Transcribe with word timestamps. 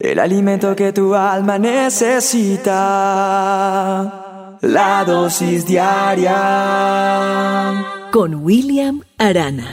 El 0.00 0.18
alimento 0.18 0.74
que 0.74 0.92
tu 0.92 1.14
alma 1.14 1.56
necesita. 1.56 2.72
La 4.60 5.04
dosis 5.04 5.64
diaria. 5.64 6.32
Con 8.12 8.44
William 8.44 9.02
Arana. 9.18 9.72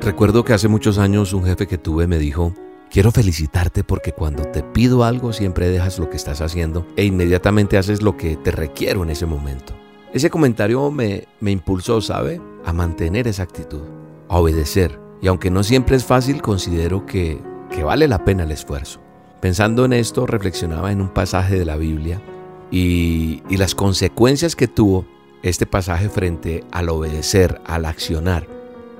Recuerdo 0.00 0.42
que 0.42 0.52
hace 0.52 0.66
muchos 0.66 0.98
años 0.98 1.32
un 1.32 1.44
jefe 1.44 1.68
que 1.68 1.78
tuve 1.78 2.08
me 2.08 2.18
dijo, 2.18 2.54
quiero 2.90 3.12
felicitarte 3.12 3.84
porque 3.84 4.10
cuando 4.10 4.42
te 4.46 4.64
pido 4.64 5.04
algo 5.04 5.32
siempre 5.32 5.68
dejas 5.68 6.00
lo 6.00 6.10
que 6.10 6.16
estás 6.16 6.40
haciendo 6.40 6.88
e 6.96 7.04
inmediatamente 7.04 7.78
haces 7.78 8.02
lo 8.02 8.16
que 8.16 8.36
te 8.36 8.50
requiero 8.50 9.04
en 9.04 9.10
ese 9.10 9.26
momento. 9.26 9.76
Ese 10.12 10.28
comentario 10.28 10.90
me, 10.90 11.28
me 11.38 11.52
impulsó, 11.52 12.00
¿sabe? 12.00 12.40
A 12.64 12.72
mantener 12.72 13.28
esa 13.28 13.44
actitud, 13.44 13.84
a 14.28 14.38
obedecer 14.38 14.98
y 15.22 15.26
aunque 15.26 15.50
no 15.50 15.62
siempre 15.62 15.96
es 15.96 16.04
fácil, 16.04 16.42
considero 16.42 17.06
que, 17.06 17.40
vale 17.84 18.08
la 18.08 18.24
pena 18.24 18.44
el 18.44 18.52
esfuerzo. 18.52 19.00
Pensando 19.40 19.84
en 19.84 19.92
esto, 19.92 20.26
reflexionaba 20.26 20.92
en 20.92 21.00
un 21.00 21.08
pasaje 21.08 21.58
de 21.58 21.64
la 21.64 21.76
Biblia 21.76 22.20
y, 22.70 23.42
y 23.48 23.56
las 23.56 23.74
consecuencias 23.74 24.54
que 24.54 24.68
tuvo 24.68 25.06
este 25.42 25.66
pasaje 25.66 26.08
frente 26.08 26.64
al 26.70 26.90
obedecer, 26.90 27.60
al 27.64 27.86
accionar. 27.86 28.46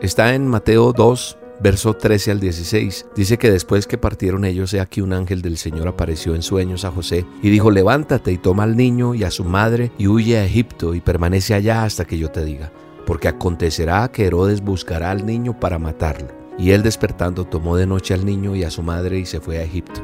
Está 0.01 0.35
en 0.35 0.49
Mateo 0.49 0.95
2, 0.95 1.37
verso 1.61 1.95
13 1.95 2.31
al 2.31 2.41
16. 2.41 3.07
Dice 3.15 3.37
que 3.37 3.51
después 3.51 3.87
que 3.87 3.99
partieron 3.99 4.47
ellos, 4.47 4.73
he 4.73 4.81
aquí 4.81 5.03
un 5.03 5.13
ángel 5.13 5.43
del 5.43 5.59
Señor 5.59 5.89
apareció 5.89 6.35
en 6.35 6.43
sueños 6.43 6.87
a 6.87 6.91
José 6.91 7.27
y 7.43 7.51
dijo, 7.51 7.71
levántate 7.71 8.33
y 8.33 8.39
toma 8.39 8.63
al 8.63 8.77
niño 8.77 9.15
y 9.15 9.25
a 9.25 9.31
su 9.31 9.45
madre 9.45 9.93
y 9.99 10.07
huye 10.07 10.39
a 10.39 10.45
Egipto 10.45 10.95
y 10.95 11.01
permanece 11.01 11.53
allá 11.53 11.85
hasta 11.85 12.07
que 12.07 12.17
yo 12.17 12.31
te 12.31 12.45
diga 12.45 12.73
porque 13.07 13.29
acontecerá 13.29 14.11
que 14.11 14.27
Herodes 14.27 14.61
buscará 14.61 15.11
al 15.11 15.27
niño 15.27 15.59
para 15.59 15.79
matarlo. 15.79 16.29
Y 16.59 16.73
él 16.73 16.83
despertando 16.83 17.45
tomó 17.45 17.77
de 17.77 17.87
noche 17.87 18.15
al 18.15 18.27
niño 18.27 18.55
y 18.55 18.65
a 18.65 18.71
su 18.71 18.83
madre 18.83 19.19
y 19.19 19.27
se 19.27 19.41
fue 19.41 19.59
a 19.59 19.63
Egipto. 19.63 20.03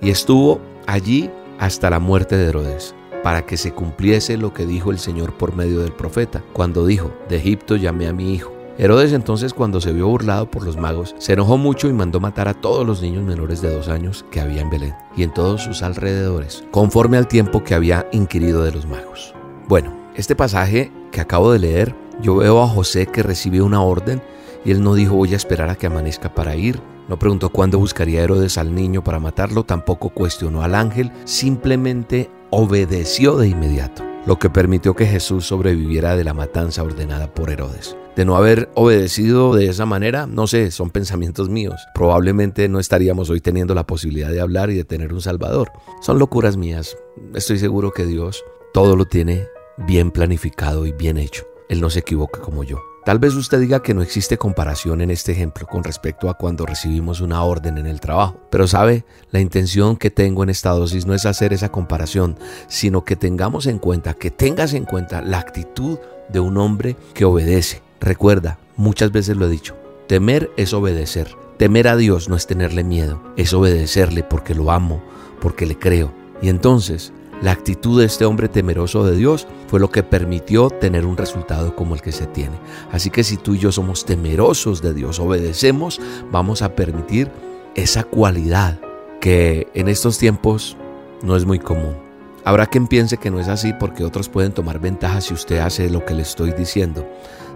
Y 0.00 0.10
estuvo 0.10 0.60
allí 0.86 1.30
hasta 1.58 1.90
la 1.90 1.98
muerte 1.98 2.36
de 2.36 2.48
Herodes, 2.48 2.94
para 3.22 3.44
que 3.44 3.56
se 3.56 3.72
cumpliese 3.72 4.36
lo 4.36 4.54
que 4.54 4.64
dijo 4.64 4.90
el 4.90 4.98
Señor 4.98 5.36
por 5.36 5.54
medio 5.54 5.80
del 5.80 5.92
profeta, 5.92 6.42
cuando 6.52 6.86
dijo, 6.86 7.12
de 7.28 7.36
Egipto 7.36 7.76
llamé 7.76 8.06
a 8.06 8.12
mi 8.12 8.32
hijo. 8.32 8.52
Herodes 8.78 9.12
entonces 9.12 9.54
cuando 9.54 9.80
se 9.80 9.92
vio 9.92 10.06
burlado 10.06 10.48
por 10.48 10.64
los 10.64 10.76
magos, 10.76 11.16
se 11.18 11.32
enojó 11.32 11.58
mucho 11.58 11.88
y 11.88 11.92
mandó 11.92 12.20
matar 12.20 12.46
a 12.46 12.54
todos 12.54 12.86
los 12.86 13.02
niños 13.02 13.24
menores 13.24 13.60
de 13.60 13.74
dos 13.74 13.88
años 13.88 14.24
que 14.30 14.40
había 14.40 14.62
en 14.62 14.70
Belén 14.70 14.94
y 15.16 15.24
en 15.24 15.34
todos 15.34 15.64
sus 15.64 15.82
alrededores, 15.82 16.62
conforme 16.70 17.16
al 17.16 17.26
tiempo 17.26 17.64
que 17.64 17.74
había 17.74 18.06
inquirido 18.12 18.62
de 18.62 18.70
los 18.70 18.86
magos. 18.86 19.34
Bueno, 19.66 19.92
este 20.14 20.36
pasaje 20.36 20.92
que 21.10 21.20
acabo 21.20 21.50
de 21.50 21.58
leer 21.58 21.94
yo 22.20 22.36
veo 22.36 22.62
a 22.62 22.68
José 22.68 23.06
que 23.06 23.22
recibe 23.22 23.62
una 23.62 23.82
orden 23.82 24.22
y 24.64 24.70
él 24.70 24.82
no 24.82 24.94
dijo 24.94 25.14
voy 25.14 25.32
a 25.34 25.36
esperar 25.36 25.70
a 25.70 25.76
que 25.76 25.86
amanezca 25.86 26.34
para 26.34 26.56
ir. 26.56 26.80
No 27.08 27.18
preguntó 27.18 27.50
cuándo 27.50 27.78
buscaría 27.78 28.22
Herodes 28.22 28.58
al 28.58 28.74
niño 28.74 29.02
para 29.02 29.20
matarlo, 29.20 29.64
tampoco 29.64 30.10
cuestionó 30.10 30.62
al 30.62 30.74
ángel, 30.74 31.10
simplemente 31.24 32.30
obedeció 32.50 33.36
de 33.38 33.48
inmediato, 33.48 34.04
lo 34.26 34.38
que 34.38 34.50
permitió 34.50 34.94
que 34.94 35.06
Jesús 35.06 35.46
sobreviviera 35.46 36.16
de 36.16 36.24
la 36.24 36.34
matanza 36.34 36.82
ordenada 36.82 37.32
por 37.32 37.50
Herodes. 37.50 37.96
De 38.14 38.24
no 38.24 38.36
haber 38.36 38.68
obedecido 38.74 39.54
de 39.54 39.68
esa 39.68 39.86
manera, 39.86 40.26
no 40.26 40.48
sé, 40.48 40.72
son 40.72 40.90
pensamientos 40.90 41.48
míos. 41.48 41.80
Probablemente 41.94 42.68
no 42.68 42.80
estaríamos 42.80 43.30
hoy 43.30 43.40
teniendo 43.40 43.74
la 43.76 43.86
posibilidad 43.86 44.30
de 44.30 44.40
hablar 44.40 44.70
y 44.70 44.74
de 44.74 44.84
tener 44.84 45.14
un 45.14 45.20
Salvador. 45.20 45.70
Son 46.02 46.18
locuras 46.18 46.56
mías. 46.56 46.96
Estoy 47.32 47.58
seguro 47.58 47.92
que 47.92 48.06
Dios 48.06 48.44
todo 48.74 48.96
lo 48.96 49.04
tiene 49.04 49.46
bien 49.86 50.10
planificado 50.10 50.84
y 50.84 50.92
bien 50.92 51.16
hecho. 51.16 51.46
Él 51.68 51.80
no 51.80 51.90
se 51.90 52.00
equivoca 52.00 52.40
como 52.40 52.64
yo. 52.64 52.78
Tal 53.04 53.18
vez 53.18 53.34
usted 53.34 53.60
diga 53.60 53.82
que 53.82 53.94
no 53.94 54.02
existe 54.02 54.36
comparación 54.36 55.00
en 55.00 55.10
este 55.10 55.32
ejemplo 55.32 55.66
con 55.66 55.82
respecto 55.82 56.28
a 56.28 56.34
cuando 56.34 56.66
recibimos 56.66 57.22
una 57.22 57.42
orden 57.42 57.78
en 57.78 57.86
el 57.86 58.00
trabajo, 58.00 58.38
pero 58.50 58.68
sabe, 58.68 59.06
la 59.30 59.40
intención 59.40 59.96
que 59.96 60.10
tengo 60.10 60.42
en 60.42 60.50
esta 60.50 60.70
dosis 60.70 61.06
no 61.06 61.14
es 61.14 61.24
hacer 61.24 61.54
esa 61.54 61.70
comparación, 61.70 62.36
sino 62.66 63.04
que 63.04 63.16
tengamos 63.16 63.66
en 63.66 63.78
cuenta, 63.78 64.12
que 64.12 64.30
tengas 64.30 64.74
en 64.74 64.84
cuenta 64.84 65.22
la 65.22 65.38
actitud 65.38 65.98
de 66.28 66.40
un 66.40 66.58
hombre 66.58 66.96
que 67.14 67.24
obedece. 67.24 67.80
Recuerda, 67.98 68.58
muchas 68.76 69.10
veces 69.10 69.38
lo 69.38 69.46
he 69.46 69.50
dicho, 69.50 69.74
temer 70.06 70.50
es 70.58 70.74
obedecer. 70.74 71.34
Temer 71.56 71.88
a 71.88 71.96
Dios 71.96 72.28
no 72.28 72.36
es 72.36 72.46
tenerle 72.46 72.84
miedo, 72.84 73.20
es 73.36 73.52
obedecerle 73.52 74.22
porque 74.22 74.54
lo 74.54 74.70
amo, 74.70 75.02
porque 75.40 75.66
le 75.66 75.78
creo. 75.78 76.12
Y 76.40 76.50
entonces 76.50 77.12
la 77.40 77.52
actitud 77.52 78.00
de 78.00 78.06
este 78.06 78.24
hombre 78.24 78.48
temeroso 78.48 79.04
de 79.04 79.16
Dios 79.16 79.46
fue 79.68 79.78
lo 79.78 79.90
que 79.90 80.02
permitió 80.02 80.70
tener 80.70 81.06
un 81.06 81.16
resultado 81.16 81.76
como 81.76 81.94
el 81.94 82.02
que 82.02 82.10
se 82.10 82.26
tiene. 82.26 82.56
Así 82.90 83.10
que 83.10 83.22
si 83.22 83.36
tú 83.36 83.54
y 83.54 83.58
yo 83.58 83.70
somos 83.70 84.04
temerosos 84.04 84.82
de 84.82 84.92
Dios, 84.92 85.20
obedecemos, 85.20 86.00
vamos 86.32 86.62
a 86.62 86.74
permitir 86.74 87.30
esa 87.76 88.02
cualidad 88.02 88.80
que 89.20 89.68
en 89.74 89.88
estos 89.88 90.18
tiempos 90.18 90.76
no 91.22 91.36
es 91.36 91.44
muy 91.44 91.60
común. 91.60 91.96
Habrá 92.44 92.66
quien 92.66 92.88
piense 92.88 93.18
que 93.18 93.30
no 93.30 93.38
es 93.38 93.48
así 93.48 93.72
porque 93.72 94.04
otros 94.04 94.28
pueden 94.28 94.52
tomar 94.52 94.80
ventaja 94.80 95.20
si 95.20 95.34
usted 95.34 95.58
hace 95.58 95.90
lo 95.90 96.04
que 96.04 96.14
le 96.14 96.22
estoy 96.22 96.52
diciendo. 96.52 97.06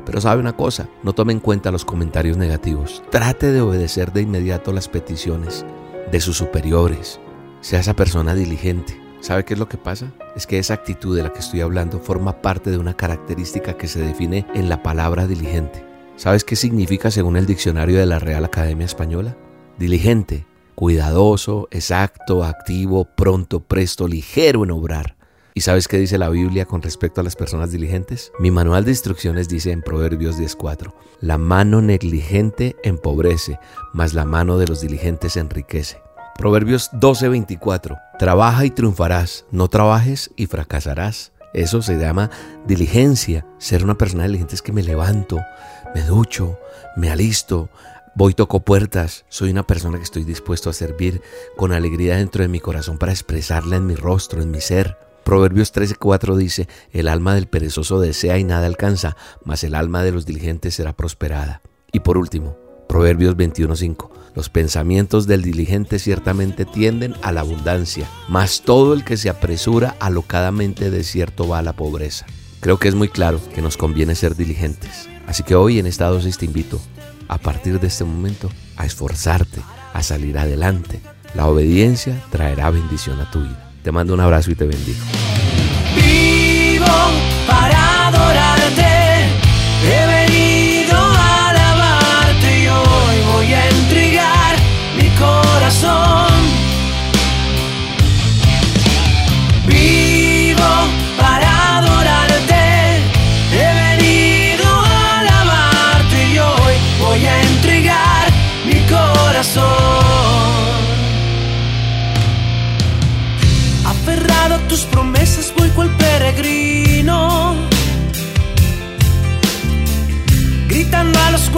Pero 0.05 0.21
sabe 0.21 0.41
una 0.41 0.57
cosa, 0.57 0.89
no 1.03 1.13
tome 1.13 1.33
en 1.33 1.41
cuenta 1.41 1.73
los 1.73 1.85
comentarios 1.85 2.37
negativos. 2.37 3.03
Trate 3.11 3.51
de 3.51 3.61
obedecer 3.61 4.13
de 4.13 4.23
inmediato 4.23 4.73
las 4.73 4.89
peticiones 4.89 5.65
de 6.11 6.21
sus 6.21 6.37
superiores. 6.37 7.21
Sea 7.61 7.81
esa 7.81 7.95
persona 7.95 8.35
diligente. 8.35 9.02
¿Sabe 9.23 9.45
qué 9.45 9.55
es 9.55 9.61
lo 9.61 9.69
que 9.69 9.79
pasa? 9.79 10.13
Es 10.35 10.49
que 10.49 10.59
esa 10.59 10.75
actitud 10.75 11.17
de 11.17 11.23
la 11.23 11.33
que 11.33 11.39
estoy 11.39 11.61
hablando 11.61 12.01
forma 12.01 12.43
parte 12.43 12.73
de 12.73 12.79
una 12.79 12.97
característica 12.97 13.77
que 13.77 13.87
se 13.87 14.01
define 14.01 14.45
en 14.53 14.69
la 14.69 14.83
palabra 14.83 15.29
diligente. 15.29 15.87
¿Sabes 16.17 16.43
qué 16.43 16.57
significa 16.57 17.09
según 17.13 17.37
el 17.37 17.47
diccionario 17.47 18.01
de 18.01 18.07
la 18.07 18.19
Real 18.19 18.45
Academia 18.45 18.85
Española? 18.85 19.37
Diligente, 19.79 20.45
cuidadoso, 20.75 21.69
exacto, 21.71 22.43
activo, 22.43 23.05
pronto, 23.05 23.61
presto, 23.61 24.09
ligero 24.09 24.65
en 24.65 24.73
obrar. 24.73 25.15
¿Y 25.55 25.61
sabes 25.61 25.87
qué 25.87 25.99
dice 25.99 26.19
la 26.19 26.29
Biblia 26.29 26.65
con 26.65 26.83
respecto 26.83 27.21
a 27.21 27.25
las 27.25 27.37
personas 27.37 27.71
diligentes? 27.71 28.33
Mi 28.41 28.51
manual 28.51 28.85
de 28.85 28.91
instrucciones 28.91 29.49
dice 29.49 29.71
en 29.71 29.83
Proverbios 29.83 30.37
10:4, 30.37 30.97
la 31.21 31.39
mano 31.39 31.81
negligente 31.81 32.75
empobrece, 32.83 33.61
mas 33.93 34.15
la 34.15 34.25
mano 34.25 34.59
de 34.59 34.67
los 34.67 34.81
diligentes 34.81 35.37
enriquece. 35.37 36.03
Proverbios 36.37 36.91
12:24. 36.93 37.99
Trabaja 38.19 38.65
y 38.65 38.71
triunfarás, 38.71 39.45
no 39.51 39.69
trabajes 39.69 40.31
y 40.37 40.47
fracasarás. 40.47 41.33
Eso 41.55 41.83
se 41.83 41.99
llama 41.99 42.31
diligencia. 42.67 43.47
Ser 43.59 43.85
una 43.85 43.97
persona 43.99 44.25
diligente 44.25 44.55
es 44.55 44.63
que 44.63 44.73
me 44.73 44.83
levanto, 44.83 45.41
me 45.95 46.03
ducho, 46.03 46.59
me 46.97 47.11
alisto, 47.11 47.69
voy 48.15 48.35
toco 48.35 48.61
puertas. 48.61 49.25
Soy 49.29 49.51
una 49.51 49.67
persona 49.67 49.99
que 49.99 50.05
estoy 50.05 50.25
dispuesto 50.25 50.71
a 50.71 50.73
servir 50.73 51.21
con 51.57 51.73
alegría 51.73 52.17
dentro 52.17 52.43
de 52.43 52.49
mi 52.49 52.61
corazón 52.61 52.99
para 52.99 53.13
expresarla 53.13 53.77
en 53.77 53.87
mi 53.87 53.95
rostro, 53.95 54.43
en 54.43 54.51
mi 54.51 54.61
ser. 54.61 54.97
Proverbios 55.25 55.73
13:4 55.73 56.37
dice, 56.37 56.69
el 56.93 57.07
alma 57.07 57.35
del 57.35 57.47
perezoso 57.47 58.01
desea 58.01 58.39
y 58.39 58.45
nada 58.45 58.67
alcanza, 58.67 59.17
mas 59.45 59.63
el 59.63 59.75
alma 59.75 60.03
de 60.03 60.13
los 60.13 60.27
diligentes 60.27 60.75
será 60.75 60.95
prosperada. 60.95 61.61
Y 61.93 62.01
por 62.01 62.19
último, 62.19 62.57
Proverbios 62.93 63.39
21:5. 63.39 64.11
Los 64.35 64.51
pensamientos 64.51 65.27
del 65.27 65.41
diligente 65.41 65.99
ciertamente 65.99 66.67
tienden 66.67 67.15
a 67.23 67.33
la 67.33 67.41
abundancia, 67.41 68.07
mas 68.29 68.61
todo 68.61 68.93
el 68.93 69.03
que 69.03 69.17
se 69.17 69.31
apresura 69.31 69.97
alocadamente 69.99 70.91
de 70.91 71.03
cierto 71.03 71.49
va 71.49 71.61
a 71.61 71.63
la 71.63 71.73
pobreza. 71.73 72.27
Creo 72.61 72.79
que 72.79 72.89
es 72.89 72.95
muy 72.95 73.09
claro 73.09 73.41
que 73.55 73.63
nos 73.63 73.79
conviene 73.79 74.15
ser 74.15 74.37
diligentes. 74.37 75.09
Así 75.27 75.43
que 75.43 75.55
hoy 75.55 75.79
en 75.79 75.87
esta 75.87 76.09
dosis 76.09 76.37
te 76.37 76.45
invito, 76.45 76.83
a 77.29 77.39
partir 77.39 77.81
de 77.81 77.87
este 77.87 78.05
momento, 78.05 78.51
a 78.77 78.85
esforzarte, 78.85 79.63
a 79.95 80.03
salir 80.03 80.37
adelante. 80.37 81.01
La 81.35 81.47
obediencia 81.47 82.23
traerá 82.31 82.69
bendición 82.69 83.19
a 83.21 83.31
tu 83.31 83.41
vida. 83.41 83.73
Te 83.83 83.91
mando 83.91 84.13
un 84.13 84.21
abrazo 84.21 84.51
y 84.51 84.55
te 84.55 84.67
bendigo. 84.67 85.01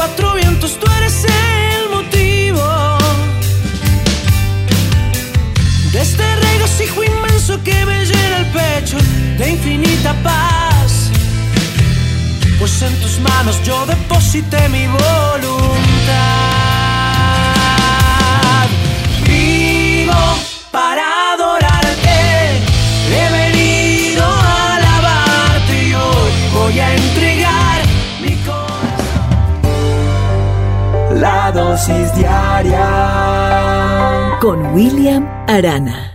Cuatro 0.06 0.34
vientos, 0.34 0.78
tú 0.78 0.86
eres 0.98 1.24
el 1.24 1.88
motivo 1.88 2.62
de 5.92 6.00
este 6.02 6.36
regocijo 6.36 7.04
inmenso 7.04 7.62
que 7.62 7.86
me 7.86 8.04
llena 8.04 8.36
el 8.38 8.46
pecho 8.46 8.98
de 9.38 9.50
infinita 9.50 10.12
paz. 10.22 11.10
Pues 12.58 12.82
en 12.82 12.94
tus 13.00 13.18
manos 13.20 13.62
yo 13.64 13.86
deposité 13.86 14.68
mi 14.68 14.86
voluntad. 14.86 16.73
Con 34.40 34.74
William 34.74 35.28
Arana. 35.46 36.13